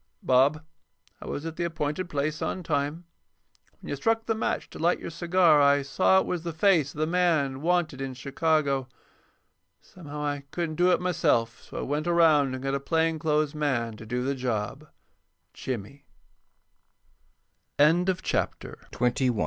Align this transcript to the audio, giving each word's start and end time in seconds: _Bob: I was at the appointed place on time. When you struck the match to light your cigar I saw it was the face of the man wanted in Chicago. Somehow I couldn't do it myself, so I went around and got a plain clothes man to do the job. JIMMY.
_Bob: 0.25 0.63
I 1.21 1.27
was 1.27 1.45
at 1.45 1.57
the 1.57 1.63
appointed 1.63 2.09
place 2.09 2.41
on 2.41 2.63
time. 2.63 3.05
When 3.79 3.89
you 3.91 3.95
struck 3.95 4.25
the 4.25 4.33
match 4.33 4.67
to 4.71 4.79
light 4.79 4.99
your 4.99 5.11
cigar 5.11 5.61
I 5.61 5.83
saw 5.83 6.19
it 6.19 6.25
was 6.25 6.41
the 6.41 6.51
face 6.53 6.91
of 6.91 6.99
the 6.99 7.05
man 7.05 7.61
wanted 7.61 8.01
in 8.01 8.15
Chicago. 8.15 8.87
Somehow 9.79 10.23
I 10.23 10.45
couldn't 10.49 10.77
do 10.77 10.91
it 10.91 10.99
myself, 10.99 11.61
so 11.61 11.77
I 11.77 11.81
went 11.81 12.07
around 12.07 12.55
and 12.55 12.63
got 12.63 12.73
a 12.73 12.79
plain 12.79 13.19
clothes 13.19 13.53
man 13.53 13.95
to 13.97 14.07
do 14.07 14.23
the 14.23 14.33
job. 14.33 14.87
JIMMY. 15.53 16.07